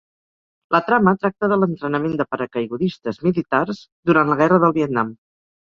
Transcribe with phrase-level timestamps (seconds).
[0.75, 5.19] La trama tracta de l'entrenament de paracaigudistes militars durant la guerra del Vietnam.